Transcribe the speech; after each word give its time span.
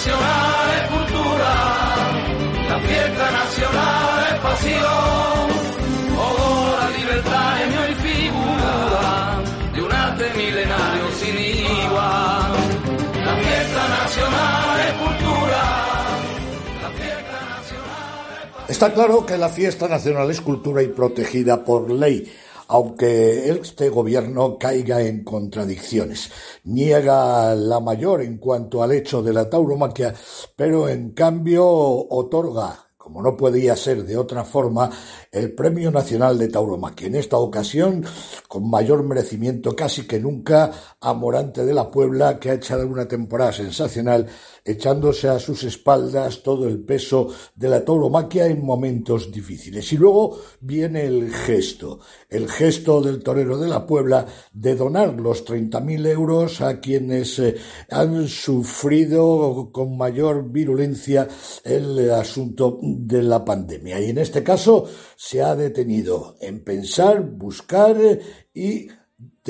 nacional 0.00 0.68
es 0.78 0.88
cultura, 0.88 1.52
la 2.70 2.78
fiesta 2.80 3.30
nacional 3.30 4.26
es 4.32 4.40
pasión, 4.40 5.46
olor 6.16 6.80
a 6.80 6.90
libertad 6.98 7.62
en 7.64 7.92
y 7.92 7.94
figura 7.96 9.42
de 9.74 9.82
un 9.82 9.92
arte 9.92 10.24
milenario 10.38 11.04
sin 11.20 11.38
igual. 11.38 12.52
La 13.26 13.36
fiesta 13.36 13.88
nacional 14.00 14.80
es 14.88 14.92
cultura, 15.04 15.62
la 16.80 16.90
fiesta 16.96 17.38
nacional 17.58 18.64
es 18.64 18.70
Está 18.70 18.94
claro 18.94 19.26
que 19.26 19.36
la 19.36 19.50
fiesta 19.50 19.86
nacional 19.86 20.30
es 20.30 20.40
cultura 20.40 20.82
y 20.82 20.88
protegida 20.88 21.62
por 21.62 21.90
ley 21.90 22.32
aunque 22.70 23.50
este 23.50 23.88
gobierno 23.88 24.56
caiga 24.56 25.02
en 25.02 25.24
contradicciones. 25.24 26.30
Niega 26.64 27.52
la 27.56 27.80
mayor 27.80 28.22
en 28.22 28.38
cuanto 28.38 28.80
al 28.80 28.92
hecho 28.92 29.22
de 29.22 29.32
la 29.32 29.50
tauromaquia, 29.50 30.14
pero 30.54 30.88
en 30.88 31.10
cambio 31.10 31.66
otorga 31.66 32.90
como 33.00 33.22
no 33.22 33.34
podía 33.34 33.74
ser 33.76 34.04
de 34.04 34.16
otra 34.16 34.44
forma, 34.44 34.90
el 35.32 35.54
Premio 35.54 35.90
Nacional 35.90 36.38
de 36.38 36.48
Tauromaquia. 36.48 37.06
En 37.06 37.16
esta 37.16 37.38
ocasión, 37.38 38.04
con 38.46 38.68
mayor 38.68 39.02
merecimiento 39.02 39.74
casi 39.74 40.06
que 40.06 40.20
nunca, 40.20 40.70
a 41.00 41.14
Morante 41.14 41.64
de 41.64 41.72
la 41.72 41.90
Puebla, 41.90 42.38
que 42.38 42.50
ha 42.50 42.54
echado 42.54 42.86
una 42.86 43.08
temporada 43.08 43.52
sensacional, 43.52 44.26
echándose 44.70 45.28
a 45.28 45.38
sus 45.38 45.64
espaldas 45.64 46.42
todo 46.42 46.68
el 46.68 46.80
peso 46.80 47.28
de 47.54 47.68
la 47.68 47.84
tauromaquia 47.84 48.46
en 48.46 48.64
momentos 48.64 49.30
difíciles. 49.30 49.92
Y 49.92 49.96
luego 49.96 50.38
viene 50.60 51.04
el 51.04 51.32
gesto, 51.32 52.00
el 52.28 52.48
gesto 52.48 53.00
del 53.00 53.22
torero 53.22 53.58
de 53.58 53.68
la 53.68 53.86
Puebla 53.86 54.26
de 54.52 54.74
donar 54.74 55.20
los 55.20 55.44
30.000 55.44 56.06
euros 56.08 56.60
a 56.60 56.80
quienes 56.80 57.38
eh, 57.38 57.56
han 57.90 58.28
sufrido 58.28 59.70
con 59.72 59.96
mayor 59.96 60.50
virulencia 60.50 61.28
el 61.64 62.10
asunto 62.10 62.78
de 62.82 63.22
la 63.22 63.44
pandemia. 63.44 64.00
Y 64.00 64.10
en 64.10 64.18
este 64.18 64.42
caso 64.42 64.86
se 65.16 65.42
ha 65.42 65.54
detenido 65.54 66.36
en 66.40 66.64
pensar, 66.64 67.22
buscar 67.22 67.96
y 68.54 68.88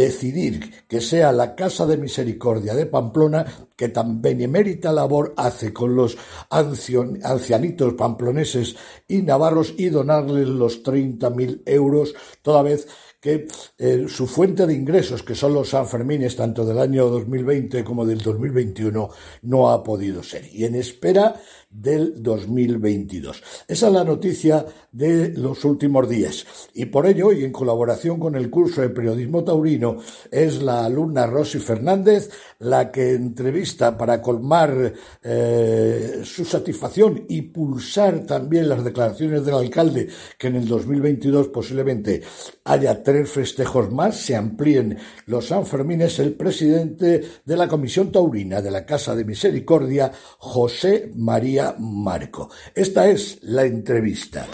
decidir 0.01 0.87
que 0.89 1.03
sea 1.03 1.31
la 1.31 1.55
Casa 1.55 1.85
de 1.85 1.99
Misericordia 1.99 2.75
de 2.75 2.87
Pamplona 2.87 3.45
que 3.77 3.91
tan 3.91 4.23
benemérita 4.23 4.93
labor 4.93 5.35
hace 5.37 5.75
con 5.75 5.95
los 5.95 6.17
ancianitos 6.49 7.95
pamploneses 7.95 8.77
y 9.07 9.21
navarros 9.21 9.75
y 9.77 9.91
donarles 9.91 10.49
los 10.49 10.83
30.000 10.83 11.63
euros 11.67 12.15
toda 12.41 12.63
vez 12.63 12.89
que 13.21 13.47
eh, 13.79 14.07
su 14.09 14.27
fuente 14.27 14.67
de 14.67 14.75
ingresos, 14.75 15.23
que 15.23 15.35
son 15.35 15.55
los 15.55 15.69
Sanfermines 15.71 16.37
tanto 16.37 16.65
del 16.65 16.79
año 16.79 17.09
2020 17.09 17.85
como 17.85 18.07
del 18.07 18.19
2021, 18.19 19.11
no 19.43 19.71
ha 19.71 19.83
podido 19.83 20.23
ser. 20.23 20.49
Y 20.53 20.65
en 20.65 20.75
espera 20.75 21.41
del 21.71 22.21
2022. 22.21 23.43
Esa 23.69 23.87
es 23.87 23.93
la 23.93 24.03
noticia 24.03 24.67
de 24.91 25.29
los 25.37 25.65
últimos 25.65 26.09
días. 26.09 26.45
Y 26.75 26.87
por 26.87 27.07
ello, 27.07 27.31
y 27.33 27.45
en 27.45 27.53
colaboración 27.53 28.19
con 28.19 28.35
el 28.35 28.51
curso 28.51 28.81
de 28.81 28.89
periodismo 28.89 29.45
taurino, 29.45 29.99
es 30.31 30.63
la 30.63 30.85
alumna 30.85 31.27
Rosy 31.27 31.61
Fernández 31.61 32.31
la 32.59 32.91
que 32.91 33.15
entrevista 33.15 33.97
para 33.97 34.21
colmar 34.21 34.93
eh, 35.23 36.21
su 36.25 36.45
satisfacción 36.45 37.25
y 37.29 37.43
pulsar 37.43 38.27
también 38.27 38.69
las 38.69 38.83
declaraciones 38.83 39.45
del 39.45 39.55
alcalde 39.55 40.09
que 40.37 40.49
en 40.49 40.57
el 40.57 40.67
2022 40.67 41.49
posiblemente 41.49 42.23
haya 42.65 43.03
tres 43.11 43.29
festejos 43.29 43.91
más, 43.91 44.21
se 44.21 44.37
amplíen 44.37 44.97
los 45.27 45.49
Sanfermines, 45.49 46.21
el 46.21 46.35
presidente 46.35 47.25
de 47.45 47.57
la 47.57 47.67
Comisión 47.67 48.13
Taurina 48.13 48.63
de 48.63 48.71
la 48.71 48.87
Casa 48.87 49.17
de 49.17 49.25
Misericordia, 49.25 50.13
José 50.39 51.11
María 51.17 51.75
Marco. 51.77 52.51
Esta 52.73 53.09
es 53.09 53.41
la 53.43 53.65
entrevista. 53.65 54.47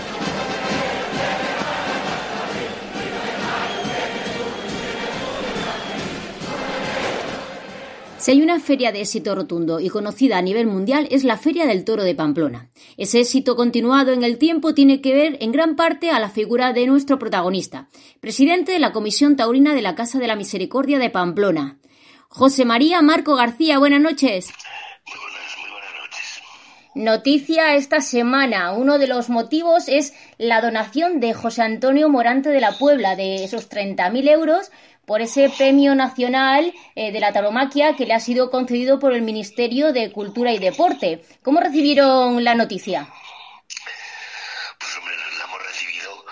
Si 8.27 8.33
hay 8.33 8.43
una 8.43 8.59
feria 8.59 8.91
de 8.91 9.03
éxito 9.03 9.37
rotundo 9.37 9.79
y 9.79 9.89
conocida 9.89 10.37
a 10.37 10.43
nivel 10.43 10.67
mundial 10.67 11.07
es 11.13 11.23
la 11.23 11.37
Feria 11.37 11.65
del 11.65 11.85
Toro 11.85 12.03
de 12.03 12.17
Pamplona. 12.17 12.71
Ese 12.97 13.21
éxito 13.21 13.55
continuado 13.55 14.13
en 14.13 14.25
el 14.25 14.37
tiempo 14.37 14.75
tiene 14.75 15.01
que 15.01 15.15
ver 15.15 15.39
en 15.41 15.53
gran 15.53 15.77
parte 15.77 16.11
a 16.11 16.19
la 16.19 16.29
figura 16.29 16.73
de 16.73 16.89
nuestro 16.89 17.21
protagonista, 17.21 17.89
presidente 18.19 18.73
de 18.73 18.81
la 18.81 18.91
Comisión 18.91 19.37
Taurina 19.37 19.77
de 19.77 19.83
la 19.83 19.95
Casa 19.95 20.19
de 20.19 20.27
la 20.27 20.35
Misericordia 20.35 20.99
de 20.99 21.09
Pamplona. 21.09 21.79
José 22.29 22.65
María 22.65 23.01
Marco 23.01 23.37
García, 23.37 23.79
buenas 23.79 24.01
noches. 24.01 24.49
Noticia 26.97 27.75
esta 27.75 28.01
semana. 28.01 28.73
Uno 28.73 28.97
de 28.97 29.07
los 29.07 29.29
motivos 29.29 29.87
es 29.87 30.15
la 30.39 30.63
donación 30.63 31.21
de 31.21 31.35
José 31.35 31.61
Antonio 31.61 32.09
Morante 32.09 32.49
de 32.49 32.61
la 32.63 32.73
Puebla 32.73 33.17
de 33.17 33.45
esos 33.45 33.69
30.000 33.69 34.31
euros 34.31 34.71
por 35.05 35.21
ese 35.21 35.51
premio 35.51 35.95
nacional 35.95 36.73
eh, 36.95 37.13
de 37.13 37.21
la 37.21 37.35
taromaquia 37.35 37.97
que 37.97 38.07
le 38.07 38.15
ha 38.15 38.19
sido 38.19 38.51
concedido 38.51 38.99
por 38.99 39.13
el 39.13 39.21
Ministerio 39.21 39.93
de 39.93 40.11
Cultura 40.11 40.53
y 40.53 40.59
Deporte. 40.59 41.23
¿Cómo 41.43 41.61
recibieron 41.61 42.43
la 42.43 42.55
noticia? 42.55 43.07
Pues 44.81 44.97
hombre, 44.97 45.15
la 45.37 45.45
hemos 45.45 45.67
recibido 45.67 46.25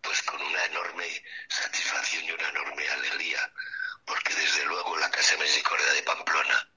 pues 0.00 0.20
con 0.22 0.42
una 0.42 0.64
enorme 0.64 1.04
satisfacción 1.48 2.24
y 2.24 2.32
una 2.32 2.48
enorme 2.48 2.82
alegría, 2.88 3.38
porque 4.04 4.34
desde 4.34 4.66
luego 4.66 4.96
la 4.96 5.10
Casa 5.10 5.36
Misericordia 5.36 5.92
de 5.92 6.02
Pamplona 6.02 6.68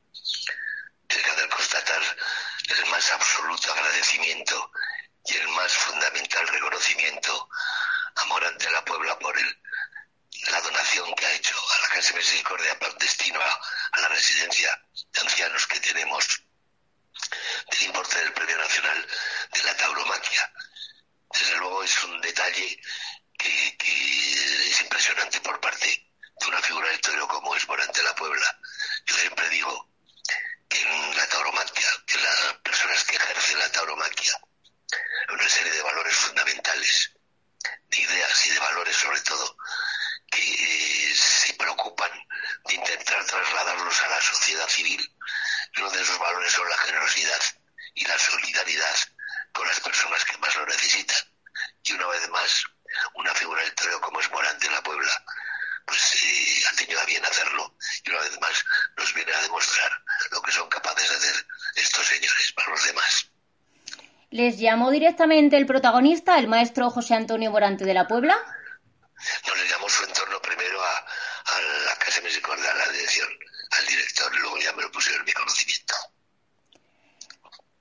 tiene 1.08 1.23
que 1.23 1.50
constatar 1.50 2.02
el 2.79 2.91
más 3.01 3.12
absoluto 3.13 3.73
agradecimiento 3.73 4.72
y 5.25 5.34
el 5.34 5.47
más 5.50 5.73
fundamental 5.73 6.47
reconocimiento 6.47 7.50
a 8.16 8.25
Morante 8.25 8.69
la 8.69 8.85
Puebla 8.85 9.17
por 9.17 9.35
el, 9.35 9.62
la 10.51 10.62
donación 10.62 11.11
que 11.16 11.25
ha 11.25 11.34
hecho 11.34 11.56
a 11.57 11.81
la 11.81 11.95
Casa 11.95 12.16
Misericordia 12.16 12.78
destino 13.00 13.41
a, 13.41 13.61
a 13.94 14.01
la 14.01 14.07
residencia 14.09 14.69
de 15.13 15.19
ancianos 15.19 15.66
que 15.66 15.79
tenemos 15.79 16.44
del 17.72 17.84
importe 17.88 18.19
del 18.19 18.34
Premio 18.34 18.57
Nacional 18.57 19.07
de 19.51 19.63
la 19.63 19.75
Tauromaquia. 19.78 20.53
Desde 21.34 21.57
luego 21.57 21.84
es 21.84 22.03
un 22.03 22.22
detalle 22.22 22.79
que, 23.35 23.78
que 23.78 24.69
es 24.69 24.81
impresionante 24.81 25.41
por 25.41 25.59
parte 25.59 25.88
de 26.40 26.45
una 26.45 26.61
figura 26.61 26.88
del 26.90 27.01
torero 27.01 27.28
como 27.28 27.56
es 27.56 27.67
Morante 27.67 28.03
la 28.03 28.13
Puebla. 28.13 28.59
Yo 29.07 29.16
siempre 29.16 29.50
digo 29.50 29.91
que 30.72 30.81
en 30.81 31.17
la 31.17 31.28
tauromaquia, 31.28 31.88
que 32.07 32.17
las 32.17 32.53
personas 32.63 33.03
que 33.03 33.17
ejercen 33.17 33.59
la 33.59 33.72
tauromaquia, 33.72 34.31
una 35.29 35.50
serie 35.50 35.73
de 35.73 35.81
valores 35.81 36.16
fundamentales, 36.16 37.11
de 37.90 37.97
ideas 37.97 38.46
y 38.47 38.50
de 38.51 38.59
valores 38.59 38.96
sobre 38.96 39.19
todo, 39.22 39.57
que 40.29 40.40
eh, 40.40 41.13
se 41.13 41.53
preocupan 41.55 42.11
de 42.66 42.73
intentar 42.75 43.25
trasladarlos 43.25 44.01
a 44.01 44.09
la 44.09 44.22
sociedad 44.22 44.67
civil. 44.81 45.16
Uno 45.78 45.90
de 45.92 46.02
esos 46.02 46.19
valores 46.19 46.52
son 46.52 46.69
la 46.69 46.78
generosidad 46.78 47.41
y 47.94 48.05
la 48.05 48.17
solidaridad 48.17 48.96
con 49.53 49.67
las 49.67 49.79
personas 49.79 50.26
que 50.26 50.38
más 50.38 50.55
lo 50.55 50.66
necesitan. 50.66 51.23
Y 51.84 51.94
una 51.94 52.08
vez 52.08 52.29
más, 52.29 52.64
una 53.16 53.34
figura 53.34 53.61
del 53.61 53.76
toreo 53.76 54.02
como 54.02 54.20
es 54.20 54.32
Morante 54.32 54.67
en 54.67 54.73
la 54.73 54.84
Puebla, 54.84 55.11
pues 55.85 56.23
eh, 56.23 56.64
han 56.70 56.76
tenido 56.76 57.00
a 57.00 57.05
bien 57.05 57.26
hacerlo 57.26 57.76
y 58.03 58.09
una 58.09 58.20
vez 58.22 58.40
más 58.40 58.66
nos 58.97 59.14
viene 59.14 59.34
a 59.34 59.41
demostrar 59.41 59.91
lo 60.32 60.41
que 60.41 60.52
son 60.52 60.70
capaces 60.70 61.09
de 61.09 61.16
hacer 61.16 61.46
estos 61.76 62.05
señores 62.08 62.52
para 62.53 62.70
los 62.72 62.85
demás. 62.85 63.28
¿Les 64.29 64.59
llamó 64.59 64.91
directamente 64.91 65.58
el 65.58 65.66
protagonista, 65.66 66.40
el 66.40 66.47
maestro 66.47 66.90
José 66.90 67.16
Antonio 67.16 67.52
Morante 67.52 67.84
de 67.84 67.94
la 67.94 68.08
Puebla? 68.08 68.38
No, 69.46 69.55
le 69.55 69.67
llamó 69.67 69.90
su 69.90 70.03
entorno 70.05 70.41
primero 70.41 70.82
a, 70.82 70.97
a 71.46 71.61
la 71.85 71.96
Casa 71.97 72.22
Misericordia, 72.22 72.72
a 72.72 72.76
la 72.76 72.90
dirección, 72.90 73.28
director, 73.87 74.31
y 74.35 74.39
luego 74.39 74.57
ya 74.59 74.73
me 74.73 74.83
lo 74.83 74.91
pusieron 74.91 75.22
en 75.22 75.25
mi 75.25 75.33
conocimiento. 75.33 75.95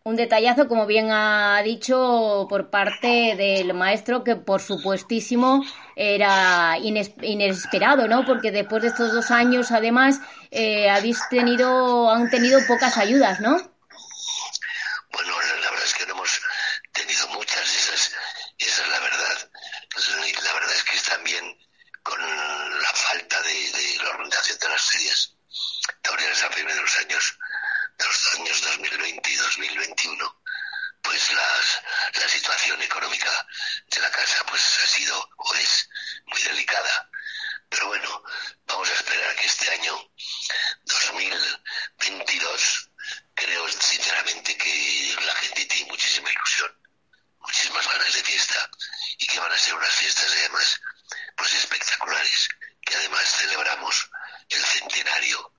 Un 0.02 0.16
detallazo, 0.16 0.66
como 0.66 0.86
bien 0.86 1.12
ha 1.12 1.60
dicho, 1.62 2.46
por 2.48 2.70
parte 2.70 3.34
del 3.36 3.74
maestro, 3.74 4.24
que 4.24 4.34
por 4.34 4.62
supuestísimo 4.62 5.62
era 5.94 6.78
inesperado, 6.78 8.08
¿no? 8.08 8.24
Porque 8.24 8.50
después 8.50 8.82
de 8.82 8.88
estos 8.88 9.12
dos 9.12 9.30
años, 9.30 9.70
además, 9.70 10.18
eh, 10.50 10.88
habéis 10.88 11.20
tenido, 11.28 12.10
han 12.10 12.30
tenido 12.30 12.60
pocas 12.66 12.96
ayudas, 12.96 13.40
¿no? 13.40 13.70
años 28.40 28.60
2020 28.62 29.30
y 29.30 29.36
2021, 29.36 30.42
pues 31.02 31.32
las, 31.32 31.82
la 32.14 32.28
situación 32.28 32.80
económica 32.82 33.46
de 33.88 34.00
la 34.00 34.10
casa 34.10 34.44
pues 34.46 34.62
ha 34.82 34.86
sido 34.86 35.30
o 35.36 35.54
es 35.54 35.88
muy 36.26 36.42
delicada. 36.42 37.10
Pero 37.68 37.88
bueno, 37.88 38.22
vamos 38.66 38.88
a 38.88 38.94
esperar 38.94 39.36
que 39.36 39.46
este 39.46 39.70
año 39.70 40.10
2022 40.84 42.90
creo 43.34 43.68
sinceramente 43.68 44.56
que 44.56 45.16
la 45.20 45.34
gente 45.34 45.66
tiene 45.66 45.90
muchísima 45.90 46.32
ilusión, 46.32 46.74
muchísimas 47.40 47.86
ganas 47.86 48.14
de 48.14 48.24
fiesta 48.24 48.70
y 49.18 49.26
que 49.26 49.40
van 49.40 49.52
a 49.52 49.58
ser 49.58 49.74
unas 49.74 49.94
fiestas 49.94 50.32
además 50.32 50.80
pues 51.36 51.54
espectaculares, 51.54 52.48
que 52.82 52.96
además 52.96 53.24
celebramos 53.24 54.10
el 54.50 54.64
centenario 54.64 55.52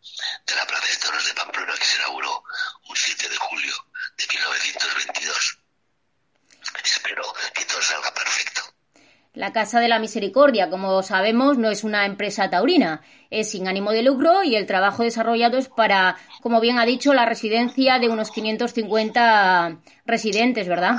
de 0.46 0.56
la 0.56 0.68
Plaza 0.68 0.88
de 0.88 0.98
Toros 0.98 1.26
de 1.26 1.34
Pamplona 1.34 1.74
que 1.76 1.86
se 1.86 1.96
inauguró 1.96 2.44
un 2.90 2.96
7 2.96 3.30
de 3.30 3.38
julio 3.38 3.74
de 4.18 4.28
1922. 4.28 5.58
Espero 6.84 7.34
que 7.54 7.66
todo 7.66 7.82
salga 7.82 8.14
perfecto. 8.14 8.62
La 9.42 9.54
Casa 9.54 9.80
de 9.80 9.88
la 9.88 9.98
Misericordia, 9.98 10.70
como 10.70 11.02
sabemos, 11.02 11.58
no 11.58 11.72
es 11.72 11.84
una 11.84 12.06
empresa 12.06 12.52
taurina, 12.52 13.02
es 13.32 13.50
sin 13.50 13.68
ánimo 13.68 13.92
de 13.92 14.04
lucro 14.04 14.44
y 14.44 14.56
el 14.56 14.68
trabajo 14.68 15.02
desarrollado 15.02 15.58
es 15.58 15.68
para, 15.68 16.16
como 16.44 16.62
bien 16.62 16.78
ha 16.78 16.86
dicho, 16.86 17.12
la 17.16 17.26
residencia 17.26 17.98
de 17.98 18.08
unos 18.08 18.30
550 18.30 19.80
residentes, 20.06 20.68
¿verdad? 20.68 20.94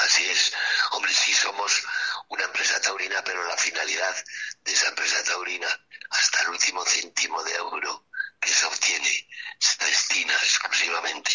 Así 0.00 0.22
es. 0.26 0.52
Hombre, 0.90 1.10
sí 1.14 1.32
somos 1.32 1.82
una 2.28 2.44
empresa 2.44 2.78
taurina, 2.82 3.22
pero 3.24 3.42
la 3.48 3.56
finalidad 3.56 4.14
de 4.62 4.72
esa 4.72 4.88
empresa 4.88 5.24
taurina, 5.24 5.68
hasta 6.10 6.42
el 6.42 6.50
último 6.50 6.84
céntimo 6.84 7.42
de 7.42 7.54
euro 7.54 8.04
que 8.38 8.50
se 8.50 8.66
obtiene, 8.66 9.26
se 9.58 9.82
destina 9.86 10.34
exclusivamente 10.34 11.30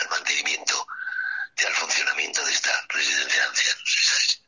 al 0.00 0.08
mantenimiento 0.08 0.86
y 1.60 1.66
al 1.66 1.74
funcionamiento 1.74 2.42
de 2.46 2.52
esta 2.52 2.72
residencia 2.88 3.42
de 3.42 3.48
ancianos. 3.48 4.39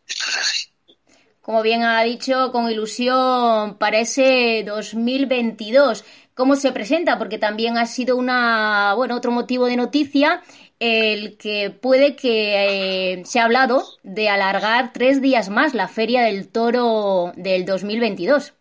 Como 1.42 1.60
bien 1.62 1.82
ha 1.82 2.02
dicho, 2.04 2.52
con 2.52 2.70
ilusión 2.70 3.76
para 3.76 3.98
ese 3.98 4.62
2022. 4.64 6.04
¿Cómo 6.34 6.54
se 6.54 6.70
presenta? 6.70 7.18
Porque 7.18 7.36
también 7.36 7.76
ha 7.76 7.86
sido 7.86 8.16
una, 8.16 8.94
bueno, 8.94 9.16
otro 9.16 9.32
motivo 9.32 9.66
de 9.66 9.76
noticia 9.76 10.42
el 10.78 11.36
que 11.36 11.70
puede 11.70 12.14
que 12.14 13.14
eh, 13.14 13.22
se 13.24 13.40
ha 13.40 13.44
hablado 13.44 13.84
de 14.04 14.28
alargar 14.28 14.92
tres 14.92 15.20
días 15.20 15.48
más 15.48 15.74
la 15.74 15.88
Feria 15.88 16.22
del 16.22 16.48
Toro 16.48 17.32
del 17.34 17.64
2022. 17.64 18.54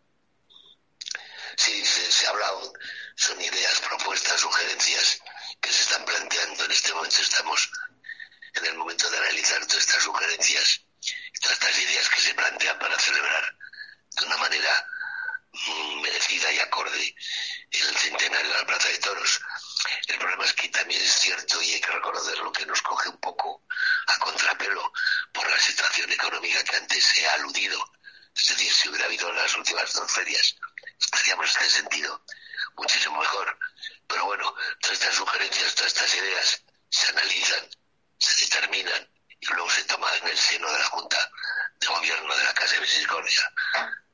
Sí, 1.56 1.86
se, 1.86 2.12
se 2.12 2.26
ha 2.26 2.30
hablado, 2.32 2.74
son 3.16 3.40
ideas, 3.40 3.80
propuestas, 3.88 4.42
sugerencias 4.42 5.22
que 5.62 5.70
se 5.70 5.84
están 5.84 6.04
planteando 6.04 6.66
en 6.66 6.72
este 6.72 6.94
momento. 6.94 7.22
Estamos 7.22 7.72
en 8.56 8.66
el 8.66 8.76
momento 8.76 9.08
de 9.12 9.18
analizar 9.18 9.66
todas 9.68 9.84
estas 9.84 10.04
sugerencias 10.04 10.82
estas 11.52 11.78
ideas 11.80 12.10
que 12.10 12.22
se 12.22 12.34
plantean 12.34 12.80
para 12.80 12.98
celebrar 13.00 13.58
de 14.18 14.26
una 14.26 14.38
manera 14.38 14.88
mm, 15.52 16.02
merecida 16.02 16.52
y 16.52 16.60
acorde 16.60 17.16
el 17.72 17.98
centenario 17.98 18.52
de 18.52 18.58
la 18.58 18.66
Plaza 18.66 18.90
de 18.90 18.98
Toros. 19.00 19.40
El 20.08 20.18
problema 20.18 20.46
es 20.46 20.54
que 20.54 20.70
también 20.70 21.02
es 21.02 21.14
cierto 21.14 21.62
y 21.62 21.74
hay 21.74 21.82
que 21.82 21.92
reconocerlo 21.92 22.52
que 22.52 22.66
nos 22.66 22.82
coge 22.82 23.10
un 23.10 23.20
poco 23.20 23.64
a 24.08 24.20
contrapelo 24.20 24.92
por 25.34 25.50
la 25.50 25.60
situación 25.60 26.12
económica 26.12 26.64
que 26.64 26.76
antes 26.76 27.04
se 27.04 27.28
ha 27.28 27.34
aludido. 27.34 27.80
Es 28.36 28.48
decir, 28.50 28.72
si 28.72 28.90
hubiera 28.90 29.06
habido 29.06 29.32
las 29.34 29.56
últimas 29.56 29.92
dos 29.94 30.12
ferias, 30.12 30.56
estaríamos 31.00 31.56
en 31.56 31.64
ese 31.64 31.78
sentido 31.78 32.24
muchísimo 32.76 33.20
mejor. 33.20 33.58
Pero 34.08 34.26
bueno, 34.26 34.54
todas 34.82 35.00
estas 35.00 35.16
sugerencias, 35.16 35.76
todas 35.76 35.94
estas 35.94 36.16
ideas 36.16 36.64
se 36.90 37.08
analizan, 37.08 37.70
se 38.18 38.36
determinan 38.42 39.10
y 39.40 39.48
luego 39.48 39.70
se 39.70 39.84
toma 39.86 40.16
en 40.18 40.28
el 40.28 40.38
seno 40.38 40.72
de 40.72 40.80
la 40.80 40.86
Junta 40.86 41.32
de 41.82 41.88
Gobierno 41.88 42.36
de 42.36 42.44
la 42.44 42.54
Casa 42.54 42.76
de 42.76 42.82
Misericordia. 42.82 43.54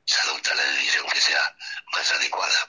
Se 0.04 0.20
adopta 0.20 0.54
la 0.54 0.64
decisión 0.64 1.06
que 1.06 1.20
sea 1.20 1.56
más 1.92 2.10
adecuada. 2.10 2.66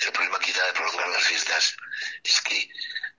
El 0.00 0.12
problema 0.12 0.38
quizá 0.38 0.64
de 0.64 0.72
prolongar 0.72 1.08
las 1.08 1.24
fiestas 1.24 1.76
es 2.22 2.40
que 2.42 2.70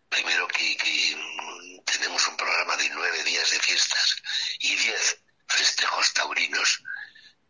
primero 0.10 0.48
que, 0.48 0.78
mm, 1.16 1.84
tenemos 1.84 2.26
un 2.28 2.38
programa 2.38 2.78
de 2.78 2.90
nueve 2.90 3.24
días 3.24 3.50
de 3.50 3.60
fiestas 3.60 4.16
y 4.60 4.76
diez 4.76 5.18
festejos 5.50 6.14
taurinos, 6.14 6.84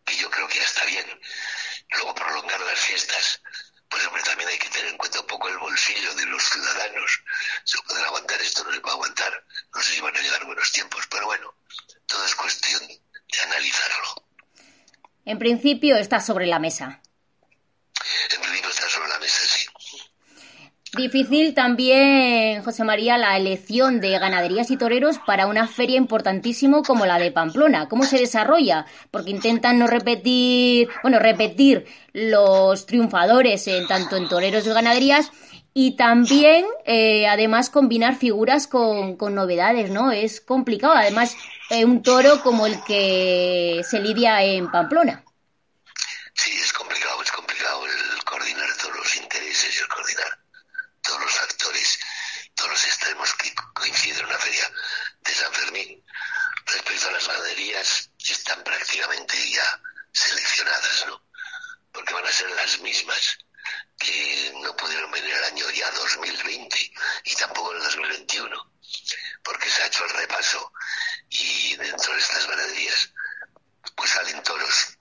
que 0.05 0.17
yo 0.17 0.29
creo 0.31 0.47
que 0.47 0.57
ya 0.57 0.65
está 0.65 0.85
bien. 0.85 1.21
Luego 1.89 2.15
prolongar 2.15 2.59
las 2.61 2.79
fiestas 2.79 3.41
pues 3.89 4.05
hombre, 4.05 4.21
también 4.23 4.49
hay 4.49 4.59
que 4.59 4.69
tener 4.69 4.87
en 4.87 4.97
cuenta 4.97 5.21
un 5.21 5.27
poco 5.27 5.47
el 5.47 5.57
bolsillo 5.59 6.13
de 6.15 6.25
los 6.25 6.43
ciudadanos. 6.43 7.23
Se 7.63 7.81
pueden 7.83 8.03
aguantar 8.03 8.41
esto, 8.41 8.63
no 8.65 8.73
se 8.73 8.81
puede 8.81 8.95
aguantar. 8.95 9.45
No 9.73 9.81
sé 9.81 9.93
si 9.93 10.01
van 10.01 10.15
a 10.15 10.21
llegar 10.21 10.43
buenos 10.43 10.71
tiempos, 10.73 11.07
pero 11.07 11.25
bueno, 11.25 11.55
todo 12.05 12.25
es 12.25 12.35
cuestión 12.35 12.81
de 13.31 13.39
analizarlo. 13.43 14.23
En 15.25 15.39
principio 15.39 15.97
está 15.97 16.19
sobre 16.19 16.47
la 16.47 16.59
mesa. 16.59 17.01
En 18.33 18.41
principio 18.41 18.69
está 18.69 18.89
sobre 18.89 19.09
la 19.09 19.19
mesa, 19.19 19.41
sí. 19.45 19.67
Difícil 20.95 21.53
también, 21.53 22.63
José 22.63 22.85
María, 22.85 23.17
la 23.17 23.35
elección 23.35 23.99
de 23.99 24.17
ganaderías 24.17 24.71
y 24.71 24.77
toreros 24.77 25.19
para 25.19 25.45
una 25.45 25.67
feria 25.67 25.97
importantísimo 25.97 26.81
como 26.81 27.05
la 27.05 27.19
de 27.19 27.31
Pamplona. 27.31 27.89
¿Cómo 27.89 28.03
se 28.03 28.17
desarrolla? 28.17 28.85
Porque 29.11 29.31
intentan 29.31 29.79
no 29.79 29.87
repetir, 29.87 30.87
bueno, 31.01 31.19
repetir 31.19 31.85
los 32.13 32.85
triunfadores 32.85 33.67
en 33.67 33.85
tanto 33.85 34.15
en 34.15 34.29
toreros 34.29 34.65
y 34.65 34.69
ganaderías 34.69 35.29
y 35.79 35.95
también, 35.95 36.65
eh, 36.85 37.27
además, 37.27 37.69
combinar 37.69 38.17
figuras 38.17 38.65
con, 38.65 39.15
con, 39.15 39.35
novedades, 39.35 39.91
¿no? 39.91 40.11
Es 40.11 40.41
complicado. 40.41 40.95
Además, 40.95 41.35
eh, 41.69 41.85
un 41.85 42.01
toro 42.01 42.41
como 42.41 42.65
el 42.65 42.83
que 42.83 43.83
se 43.87 43.99
lidia 43.99 44.41
en 44.41 44.71
Pamplona. 44.71 45.23
Sí, 46.33 46.51
es 46.59 46.73
complicado, 46.73 47.21
es 47.21 47.31
complicado 47.31 47.85
el 47.85 48.23
coordinar 48.23 48.75
todos 48.77 48.95
los 48.95 49.17
intereses 49.17 49.75
y 49.75 49.79
el 49.83 49.87
coordinar 49.87 50.39
todos 51.03 51.21
los 51.21 51.31
factores, 51.31 51.99
todos 52.55 52.71
los 52.71 52.83
extremos 52.83 53.31
que 53.35 53.53
coinciden 53.75 54.21
en 54.21 54.25
una 54.25 54.37
feria 54.39 54.71
de 55.21 55.31
San 55.31 55.53
Fermín. 55.53 56.03
Respecto 56.65 57.07
a 57.07 57.11
las 57.11 57.27
ganaderías, 57.27 58.09
están 58.27 58.63
prácticamente 58.63 59.51
ya 59.51 59.79
seleccionadas, 60.11 61.05
¿no? 61.05 61.21
Porque 61.91 62.15
van 62.15 62.25
a 62.25 62.31
ser 62.31 62.49
las 62.49 62.79
mismas 62.79 63.37
que 63.97 64.53
no 64.61 64.75
pudieron 64.75 65.11
venir 65.11 65.33
el 65.33 65.43
año 65.45 65.69
ya 65.71 65.89
2020 65.91 66.91
y 67.23 67.35
tampoco 67.35 67.71
en 67.71 67.77
el 67.77 67.83
2021, 67.83 68.71
porque 69.43 69.69
se 69.69 69.83
ha 69.83 69.87
hecho 69.87 70.05
el 70.05 70.11
repaso 70.11 70.71
y 71.29 71.75
dentro 71.75 72.13
de 72.13 72.19
estas 72.19 72.47
ganaderías 72.47 73.11
pues 73.95 74.11
salen 74.11 74.41
toros, 74.43 74.97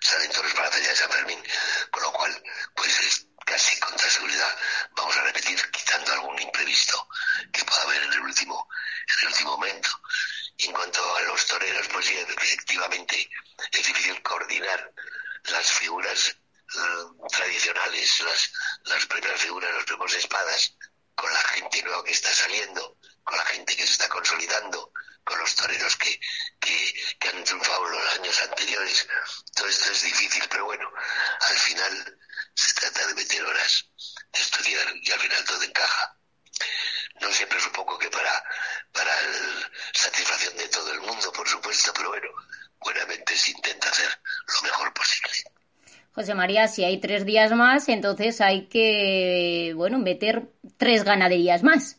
salen 0.00 0.30
toros 0.32 0.52
para 0.52 0.64
la 0.64 0.72
feria 0.72 0.88
de 0.88 0.95
San 1.06 1.18
Fermín, 1.18 1.42
con 1.90 2.02
lo 2.02 2.12
cual 2.12 2.42
pues 2.74 3.00
es 3.00 3.26
casi 3.44 3.78
con 3.78 3.94
toda 3.96 4.10
seguridad 4.10 4.58
vamos 4.96 5.16
a 5.16 5.22
repetir 5.22 5.70
quitando 5.70 6.12
algún 6.12 6.40
imprevisto 6.40 7.08
que 7.52 7.64
pueda 7.64 7.82
haber 7.82 8.02
en 8.02 8.12
el 8.12 8.20
último, 8.20 8.68
en 9.08 9.18
el 9.20 9.28
último 9.28 9.50
momento. 9.52 9.88
Y 10.56 10.66
en 10.66 10.72
cuanto 10.72 11.16
a 11.16 11.20
los 11.22 11.46
toreros, 11.46 11.86
pues 11.88 12.06
sí, 12.06 12.16
efectivamente 12.16 13.30
es 13.72 13.86
difícil 13.86 14.20
coordinar 14.22 14.92
las 15.44 15.70
figuras 15.72 16.36
uh, 16.74 17.28
tradicionales, 17.28 18.20
las, 18.20 18.52
las 18.84 19.06
primeras 19.06 19.40
figuras, 19.40 19.72
los 19.74 19.84
primeros 19.84 20.14
espadas, 20.14 20.74
con 21.14 21.32
la 21.32 21.40
gente 21.40 21.82
nueva 21.82 22.02
que 22.04 22.12
está 22.12 22.32
saliendo, 22.32 22.98
con 23.22 23.36
la 23.36 23.44
gente 23.44 23.76
que 23.76 23.86
se 23.86 23.92
está 23.92 24.08
consolidando, 24.08 24.92
con 25.24 25.38
los 25.40 25.54
toreros 25.54 25.96
que, 25.96 26.20
que, 26.60 27.16
que 27.18 27.28
han 27.28 27.44
triunfado 27.44 27.86
en 27.86 27.92
los 27.92 28.14
años 28.14 28.40
anteriores. 28.42 29.08
Todo 29.54 29.68
esto 29.68 29.90
es 29.90 30.02
difícil, 30.02 30.44
pero 30.48 30.64
bueno, 30.66 30.90
al 31.40 31.58
final 31.58 32.18
se 32.54 32.72
trata 32.74 33.06
de 33.06 33.14
meter 33.14 33.44
horas, 33.44 33.86
de 34.32 34.40
estudiar 34.40 34.86
y 35.02 35.10
al 35.10 35.20
final 35.20 35.44
todo 35.44 35.62
encaja. 35.62 36.16
No 37.20 37.32
siempre 37.32 37.60
supongo 37.60 37.98
que 37.98 38.10
para, 38.10 38.44
para 38.92 39.20
la 39.22 39.70
satisfacción 39.92 40.56
de 40.56 40.68
todo 40.68 40.92
el 40.92 41.00
mundo, 41.00 41.32
por 41.32 41.48
supuesto, 41.48 41.92
pero 41.94 42.10
bueno, 42.10 42.28
buenamente 42.78 43.36
se 43.36 43.50
intenta 43.50 43.88
hacer 43.88 44.20
lo 44.46 44.62
mejor 44.62 44.92
posible. 44.92 45.32
José 46.26 46.34
María, 46.34 46.66
si 46.66 46.82
hay 46.82 46.98
tres 47.00 47.24
días 47.24 47.52
más, 47.52 47.88
entonces 47.88 48.40
hay 48.40 48.66
que, 48.68 49.72
bueno, 49.76 50.00
meter 50.00 50.50
tres 50.76 51.04
ganaderías 51.04 51.62
más. 51.62 51.98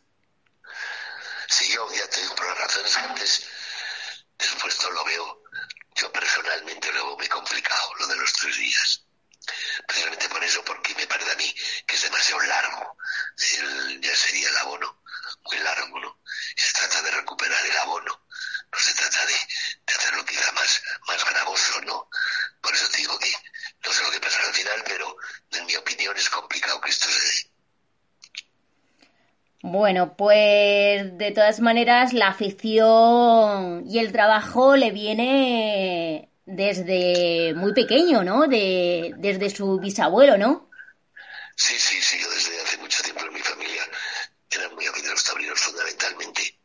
Sí, 1.48 1.72
yo 1.74 1.88
ya 1.96 2.10
te 2.10 2.20
digo, 2.20 2.36
por 2.36 2.46
las 2.46 2.58
razones 2.58 2.94
que 2.94 3.06
antes 3.06 3.48
después 4.38 4.84
lo 4.84 5.06
veo, 5.06 5.44
yo 5.96 6.12
personalmente 6.12 6.92
lo 6.92 7.06
veo 7.06 7.18
muy 7.18 7.28
complicado, 7.30 7.96
lo 8.00 8.08
de 8.08 8.18
los 8.18 8.34
tres 8.34 8.58
días 8.58 9.08
precisamente 9.88 10.28
por 10.28 10.44
eso, 10.44 10.62
porque 10.66 10.94
me 10.96 11.08
parece 11.08 11.32
a 11.32 11.36
mí 11.36 11.56
que 11.86 11.96
es 11.96 12.02
demasiado 12.02 12.42
largo, 12.42 12.98
el, 13.60 14.02
ya 14.02 14.14
sería 14.14 14.50
el 14.50 14.58
abono 14.58 15.02
muy 15.46 15.58
largo, 15.60 16.00
¿no? 16.02 16.20
Se 16.58 16.74
trata 16.74 17.02
de 17.02 17.12
recuperar 17.12 17.66
el 17.66 17.78
abono, 17.78 18.26
no 18.72 18.80
se 18.80 18.94
trata 18.94 19.26
de, 19.26 19.34
de 19.86 19.94
hacerlo 19.94 20.26
quizá 20.26 20.52
más, 20.52 20.82
más 21.08 21.24
gravoso, 21.24 21.82
¿no? 21.82 22.10
Por 22.62 22.76
eso 22.76 22.88
digo 22.90 23.18
que 23.20 23.34
no 23.86 23.94
sé 23.94 24.04
lo 24.04 24.12
que 24.12 24.20
pasará 24.20 24.48
al 24.48 24.54
final, 24.54 24.84
pero 24.86 25.16
en 25.52 25.66
mi 25.66 25.76
opinión 25.76 26.18
es 26.18 26.30
complicado 26.30 26.82
que 26.82 26.90
esto 26.90 27.08
se 27.10 27.20
dé. 27.20 27.52
Bueno, 29.70 30.16
pues 30.16 31.18
de 31.18 31.32
todas 31.32 31.60
maneras 31.60 32.14
la 32.14 32.30
afición 32.30 33.84
y 33.86 34.00
el 34.00 34.14
trabajo 34.14 34.78
le 34.78 34.92
viene 34.92 36.30
desde 36.46 37.54
muy 37.54 37.74
pequeño, 37.74 38.24
¿no? 38.24 38.48
De, 38.48 39.14
desde 39.18 39.50
su 39.50 39.78
bisabuelo, 39.78 40.38
¿no? 40.38 40.70
Sí, 41.58 41.78
sí, 41.78 42.18
yo 42.18 42.30
desde 42.30 42.62
hace 42.62 42.78
mucho 42.78 43.04
tiempo 43.04 43.26
en 43.26 43.34
mi 43.34 43.42
familia 43.42 43.84
eran 44.52 44.74
muy 44.74 44.88
aficionados 44.88 45.26
taurinos 45.26 45.60
fundamentalmente. 45.60 46.58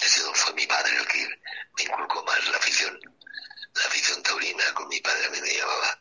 Ese 0.00 0.22
fue 0.32 0.54
mi 0.54 0.66
padre 0.66 0.96
el 0.96 1.06
que 1.08 1.28
me 1.76 1.82
inculcó 1.82 2.24
más 2.24 2.48
la 2.48 2.56
afición, 2.56 2.98
la 3.74 3.84
afición 3.84 4.22
taurina. 4.22 4.64
Con 4.72 4.88
mi 4.88 5.00
padre 5.02 5.26
a 5.26 5.30
mí 5.32 5.40
me 5.42 5.50
llevaba 5.50 6.00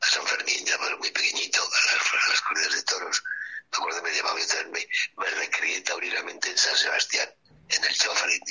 a 0.00 0.06
San 0.06 0.26
Fermín, 0.26 0.64
ya 0.64 0.78
muy 0.96 1.10
pequeñito, 1.10 1.60
a 1.60 1.92
las, 1.92 2.28
las 2.30 2.40
corridas 2.40 2.72
de 2.72 2.82
toros. 2.84 3.22
Me 3.70 3.76
acuerdo 3.76 4.02
me 4.02 4.10
llevaba 4.10 4.38
a 4.40 4.64
me, 4.72 4.88
me 5.16 5.30
recreé 5.30 5.80
taurinamente 5.82 6.50
en 6.50 6.58
San 6.58 6.76
Sebastián, 6.76 7.32
en 7.68 7.84
el 7.84 7.96
Chofarín, 7.96 8.42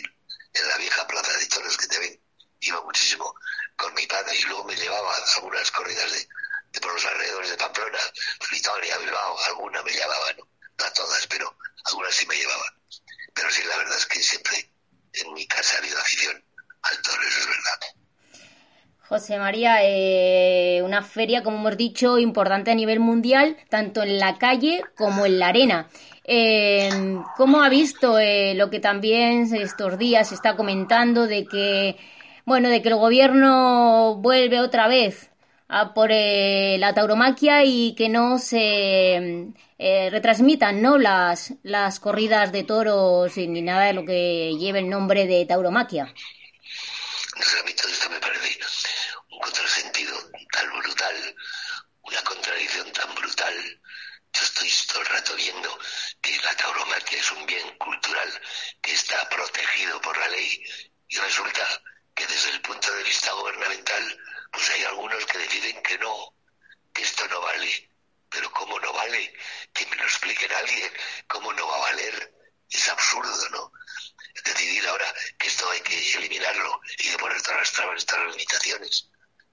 en 0.54 0.68
la 0.68 0.78
vieja 0.78 1.06
plaza 1.08 1.38
de 1.38 1.46
toros 1.48 1.78
que 1.78 1.88
te 1.88 2.00
ven. 2.00 2.22
Iba 2.62 2.82
muchísimo 2.84 3.36
con 3.76 3.94
mi 3.96 4.08
padre 4.08 4.36
y 4.38 4.44
luego 4.44 4.64
me 4.64 4.76
llevaba 4.76 5.14
a 5.14 5.36
algunas 5.36 5.70
corridas 5.72 6.12
de, 6.12 6.28
de 6.72 6.80
por 6.80 6.94
los 6.94 7.06
alrededores 7.06 7.50
de 7.50 7.58
Pamplona, 7.58 8.00
Vitoria, 8.50 8.98
Bilbao, 8.98 9.40
alguna 9.46 9.84
me 9.84 9.92
llevaba, 9.92 10.34
no, 10.38 10.48
no 10.78 10.86
a 10.86 10.94
todas, 10.94 11.28
pero 11.28 11.54
algunas 11.86 12.16
sí 12.16 12.26
me 12.26 12.36
llevaba. 12.36 12.74
Pero 13.34 13.52
sí, 13.52 13.64
la 13.64 13.78
verdad 13.78 13.98
es 13.98 14.06
que 14.06 14.22
siempre 14.22 14.72
en 15.14 15.34
mi 15.34 15.46
casa 15.48 15.76
ha 15.76 15.80
habido 15.80 16.00
afición 16.00 16.44
al 16.82 17.02
toro, 17.02 17.28
eso 17.28 17.40
es 17.40 17.48
verdad. 17.48 17.80
José 19.30 19.38
María, 19.38 19.78
eh, 19.84 20.82
una 20.84 21.04
feria, 21.04 21.44
como 21.44 21.58
hemos 21.60 21.78
dicho, 21.78 22.18
importante 22.18 22.72
a 22.72 22.74
nivel 22.74 23.00
mundial, 23.00 23.58
tanto 23.70 24.02
en 24.02 24.18
la 24.18 24.40
calle 24.40 24.82
como 24.98 25.24
en 25.24 25.38
la 25.38 25.50
arena. 25.50 25.88
Eh, 26.24 26.90
¿Cómo 27.38 27.62
ha 27.62 27.70
visto 27.70 28.18
eh, 28.18 28.56
lo 28.56 28.72
que 28.72 28.80
también 28.80 29.54
estos 29.54 30.00
días 30.00 30.30
se 30.30 30.34
está 30.34 30.56
comentando 30.56 31.28
de 31.28 31.46
que, 31.46 31.96
bueno, 32.44 32.70
de 32.70 32.82
que 32.82 32.90
el 32.90 32.96
gobierno 32.96 34.16
vuelve 34.16 34.62
otra 34.62 34.88
vez 34.88 35.30
a 35.68 35.94
por 35.94 36.10
la 36.10 36.94
tauromaquia 36.96 37.64
y 37.66 37.94
que 37.94 38.10
no 38.10 38.40
se 38.40 39.50
retransmitan, 39.78 40.82
¿no? 40.82 40.98
Las, 40.98 41.54
las 41.62 42.00
corridas 42.00 42.52
de 42.52 42.64
toros 42.64 43.38
ni 43.38 43.62
nada 43.62 43.86
de 43.86 43.94
lo 43.94 44.06
que 44.06 44.56
lleve 44.58 44.80
el 44.80 44.90
nombre 44.90 45.28
de 45.28 45.46
tauromaquia? 45.46 46.12
Una 52.02 52.24
contradicción 52.24 52.92
tan 52.92 53.14
brutal. 53.16 53.82
Yo 54.34 54.44
estoy 54.44 54.72
todo 54.88 55.02
el 55.02 55.08
rato 55.08 55.36
viendo 55.36 55.80
que 56.22 56.38
la 56.44 56.56
tauromaquia 56.56 57.20
es 57.20 57.32
un 57.32 57.46
bien 57.46 57.78
cultural 57.78 58.42
que 58.82 58.94
está 58.94 59.28
protegido 59.30 60.00
por 60.02 60.18
la 60.18 60.28
ley 60.30 60.64
y 61.08 61.18
resulta 61.18 61.66
que 62.14 62.26
desde 62.28 62.52
el 62.52 62.62
punto 62.62 62.92
de 62.94 63.04
vista 63.04 63.32
gubernamental 63.34 64.20
pues 64.52 64.70
hay 64.72 64.84
algunos 64.84 65.26
que 65.26 65.38
deciden 65.38 65.82
que 65.84 65.98
no, 66.00 66.36
que 66.94 67.04
esto 67.04 67.28
no 67.28 67.42
vale. 67.42 67.90
Pero 68.30 68.52
¿cómo 68.52 68.80
no 68.80 68.94
vale? 68.94 69.34
Que 69.74 69.86
me 69.88 69.96
lo 69.96 70.04
explique 70.04 70.46
alguien. 70.54 70.92
¿Cómo 71.28 71.52
no 71.54 71.68
va 71.68 71.78
a 71.78 71.92
valer? 71.92 72.34
Es 72.70 72.88
absurdo, 72.90 73.50
¿no? 73.50 73.72
Decidir 74.44 74.88
ahora 74.88 75.12
que 75.38 75.48
esto 75.48 75.70
hay 75.72 75.82
que 75.82 76.12
eliminarlo 76.14 76.82
y 77.00 77.10
de 77.10 77.18
poner 77.18 77.42
todas 77.42 77.60
las 77.60 77.72
trabas, 77.72 78.06
todas 78.06 78.26
las 78.26 78.36
limitaciones. 78.36 79.10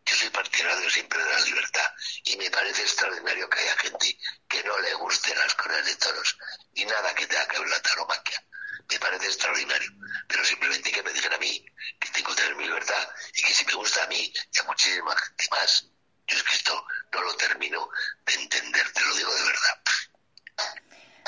Yo 0.07 0.15
soy 0.15 0.31
partidario 0.31 0.89
siempre 0.89 1.23
de 1.23 1.33
la 1.33 1.41
libertad 1.41 1.91
y 2.25 2.37
me 2.37 2.49
parece 2.49 2.83
extraordinario 2.83 3.51
que 3.51 3.59
haya 3.59 3.77
gente 3.79 4.17
que 4.49 4.63
no 4.63 4.79
le 4.79 4.95
guste 4.95 5.35
las 5.35 5.53
corridas 5.55 5.85
de 5.85 5.97
toros 5.97 6.39
y 6.75 6.85
nada 6.85 7.13
que 7.15 7.27
tenga 7.27 7.49
que 7.49 7.59
ver 7.59 7.66
la 7.77 7.83
taromaquia. 7.83 8.43
Me 8.91 8.99
parece 8.99 9.27
extraordinario, 9.27 9.91
pero 10.29 10.45
simplemente 10.45 10.91
que 10.91 11.03
me 11.03 11.13
digan 11.13 11.33
a 11.33 11.39
mí 11.39 11.65
que 12.01 12.11
tengo 12.11 12.31
que 12.31 12.43
tener 12.43 12.57
mi 12.57 12.65
libertad 12.65 13.09
y 13.35 13.43
que 13.43 13.53
si 13.53 13.65
me 13.67 13.75
gusta 13.75 14.05
a 14.05 14.07
mí 14.07 14.33
y 14.53 14.59
a 14.59 14.63
muchísima 14.65 15.17
gente 15.17 15.45
más. 15.51 15.87
Yo 16.29 16.37
es 16.37 16.43
que 16.43 16.57
esto 16.57 16.87
no 17.13 17.23
lo 17.23 17.35
termino 17.37 17.89
de 18.27 18.35
entender, 18.35 18.93
te 18.93 19.01
lo 19.01 19.15
digo 19.17 19.35
de 19.35 19.43
verdad. 19.45 19.77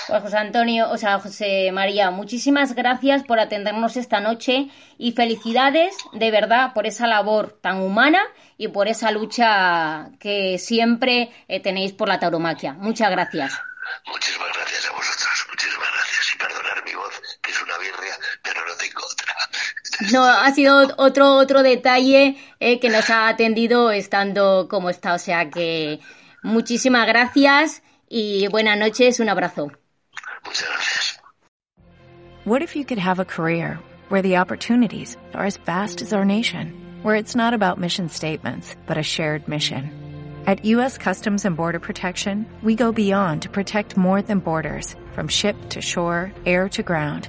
Pues 0.07 0.23
José 0.23 0.38
Antonio, 0.38 0.90
o 0.90 0.97
sea, 0.97 1.19
José 1.19 1.71
María, 1.71 2.11
muchísimas 2.11 2.75
gracias 2.75 3.25
por 3.25 3.40
atendernos 3.40 3.97
esta 3.97 4.21
noche 4.21 4.71
y 4.97 5.12
felicidades 5.12 5.95
de 6.12 6.31
verdad 6.31 6.73
por 6.73 6.87
esa 6.87 7.07
labor 7.07 7.59
tan 7.61 7.81
humana 7.83 8.23
y 8.57 8.69
por 8.69 8.88
esa 8.88 9.11
lucha 9.11 10.09
que 10.19 10.59
siempre 10.59 11.31
eh, 11.49 11.61
tenéis 11.61 11.93
por 11.93 12.09
la 12.09 12.19
tauromaquia. 12.19 12.73
Muchas 12.73 13.11
gracias. 13.11 13.52
Muchísimas 14.07 14.49
gracias 14.55 14.87
a 14.87 14.93
vosotros, 14.93 15.47
muchísimas 15.50 15.88
gracias. 15.93 16.35
Y 16.35 16.38
perdonar 16.38 16.85
mi 16.85 16.95
voz, 16.95 17.23
que 17.43 17.50
es 17.50 17.62
una 17.62 17.78
birria, 17.78 18.19
pero 18.43 18.64
no 18.66 18.75
tengo 18.76 19.02
otra. 19.05 19.35
No, 20.12 20.25
ha 20.25 20.50
sido 20.52 20.76
otro, 20.97 21.35
otro 21.37 21.62
detalle 21.62 22.37
eh, 22.61 22.78
que 22.78 22.88
nos 22.88 23.11
ha 23.11 23.28
atendido 23.28 23.90
estando 23.90 24.69
como 24.69 24.90
está. 24.90 25.14
O 25.14 25.19
sea 25.19 25.50
que 25.50 26.00
muchísimas 26.43 27.07
gracias 27.07 27.83
y 28.09 28.49
buenas 28.49 28.78
noches, 28.78 29.21
un 29.21 29.28
abrazo. 29.28 29.73
Muchas 30.45 30.69
gracias. 30.69 31.21
What 32.45 32.62
if 32.62 32.75
you 32.75 32.85
could 32.85 32.99
have 32.99 33.21
a 33.21 33.25
career 33.25 33.78
where 34.09 34.23
the 34.23 34.38
opportunities 34.38 35.19
are 35.35 35.47
as 35.47 35.59
vast 35.59 36.00
as 36.00 36.12
our 36.12 36.25
nation? 36.25 36.73
where 37.02 37.17
it's 37.17 37.37
not 37.37 37.55
about 37.55 37.78
mission 37.78 38.09
statements, 38.09 38.76
but 38.87 38.99
a 38.99 39.02
shared 39.02 39.47
mission. 39.49 39.93
At 40.47 40.64
U.S. 40.64 40.99
Customs 40.99 41.45
and 41.45 41.57
Border 41.57 41.78
Protection, 41.78 42.47
we 42.62 42.75
go 42.75 42.93
beyond 42.93 43.43
to 43.43 43.50
protect 43.50 43.97
more 43.97 44.23
than 44.23 44.38
borders. 44.38 44.95
From 45.12 45.28
ship 45.28 45.57
to 45.71 45.81
shore, 45.81 46.33
air 46.47 46.69
to 46.71 46.83
ground, 46.83 47.28